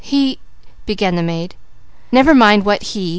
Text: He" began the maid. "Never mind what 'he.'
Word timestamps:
He" 0.03 0.39
began 0.87 1.13
the 1.13 1.21
maid. 1.21 1.53
"Never 2.11 2.33
mind 2.33 2.65
what 2.65 2.81
'he.' 2.81 3.09